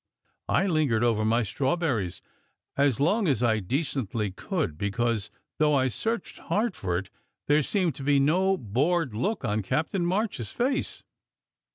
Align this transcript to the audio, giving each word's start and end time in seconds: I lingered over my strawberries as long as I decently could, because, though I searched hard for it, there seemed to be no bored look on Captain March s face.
I 0.49 0.65
lingered 0.65 1.03
over 1.03 1.23
my 1.23 1.43
strawberries 1.43 2.23
as 2.75 2.99
long 2.99 3.27
as 3.27 3.43
I 3.43 3.59
decently 3.59 4.31
could, 4.31 4.75
because, 4.75 5.29
though 5.59 5.75
I 5.75 5.89
searched 5.89 6.39
hard 6.39 6.75
for 6.75 6.97
it, 6.97 7.11
there 7.45 7.61
seemed 7.61 7.93
to 7.97 8.03
be 8.03 8.19
no 8.19 8.57
bored 8.57 9.13
look 9.13 9.45
on 9.45 9.61
Captain 9.61 10.03
March 10.03 10.39
s 10.39 10.51
face. 10.51 11.03